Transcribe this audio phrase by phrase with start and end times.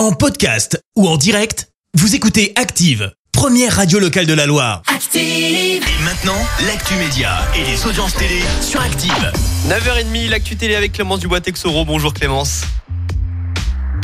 [0.00, 4.80] En podcast ou en direct, vous écoutez Active, première radio locale de la Loire.
[4.86, 5.20] Active.
[5.20, 9.30] Et maintenant, l'actu média et les audiences télé sur Active.
[9.68, 11.84] 9h30, l'actu télé avec Clémence Dubois-Texoro.
[11.84, 12.62] Bonjour Clémence.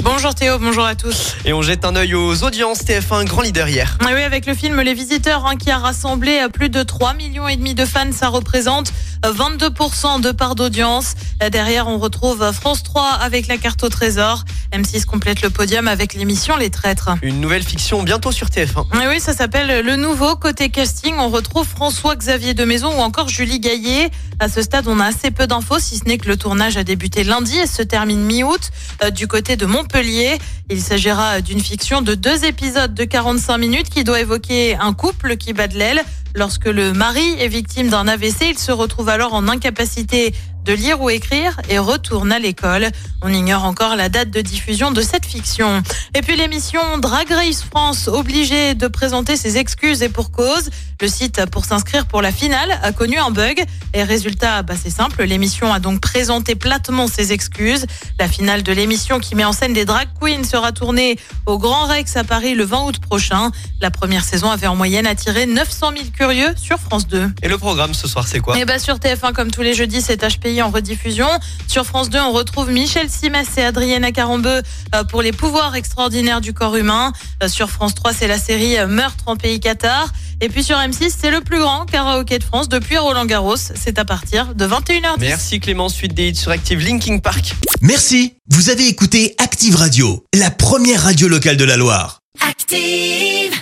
[0.02, 1.34] Bonjour Théo, bonjour à tous.
[1.46, 3.96] Et on jette un œil aux audiences TF1, grand leader hier.
[4.02, 7.14] Ah oui, avec le film Les Visiteurs hein, qui a rassemblé euh, plus de 3
[7.14, 8.92] millions et demi de fans, ça représente
[9.24, 11.14] 22% de part d'audience.
[11.42, 14.44] Euh, Derrière, on retrouve France 3 avec la carte au trésor.
[14.72, 17.10] M6 complète le podium avec l'émission Les Traîtres.
[17.22, 18.86] Une nouvelle fiction bientôt sur TF1.
[18.92, 20.36] Ah oui, ça s'appelle Le Nouveau.
[20.36, 24.10] Côté casting, on retrouve François-Xavier de Maison ou encore Julie Gaillet.
[24.38, 26.84] À ce stade, on a assez peu d'infos, si ce n'est que le tournage a
[26.84, 28.70] débuté lundi et se termine mi-août
[29.02, 30.38] euh, du côté de Montpellier.
[30.68, 35.36] Il s'agira d'une fiction de deux épisodes de 45 minutes qui doit évoquer un couple
[35.36, 36.02] qui bat de l'aile.
[36.34, 40.34] Lorsque le mari est victime d'un AVC, il se retrouve alors en incapacité
[40.66, 42.88] de lire ou écrire et retourne à l'école.
[43.22, 45.82] On ignore encore la date de diffusion de cette fiction.
[46.14, 50.70] Et puis l'émission Drag Race France, obligée de présenter ses excuses et pour cause.
[51.00, 53.62] Le site pour s'inscrire pour la finale a connu un bug.
[53.92, 57.86] Et résultat, bah c'est simple, l'émission a donc présenté platement ses excuses.
[58.18, 61.86] La finale de l'émission qui met en scène des drag queens sera tournée au Grand
[61.86, 63.50] Rex à Paris le 20 août prochain.
[63.80, 67.30] La première saison avait en moyenne attiré 900 000 curieux sur France 2.
[67.42, 68.58] Et le programme ce soir, c'est quoi?
[68.58, 71.28] Et bah sur TF1 comme tous les jeudis, c'est HPI en rediffusion.
[71.68, 74.62] Sur France 2, on retrouve Michel Simès et Adrienne Carambeu
[74.94, 77.12] euh, pour les pouvoirs extraordinaires du corps humain.
[77.42, 80.12] Euh, Sur France 3, c'est la série euh, Meurtre en pays Qatar.
[80.40, 83.56] Et puis sur M6, c'est le plus grand karaoké de France depuis Roland Garros.
[83.56, 85.18] C'est à partir de 21h10.
[85.18, 87.54] Merci Clémence, suite des hits sur Active Linking Park.
[87.80, 92.20] Merci, vous avez écouté Active Radio, la première radio locale de la Loire.
[92.46, 93.55] Active.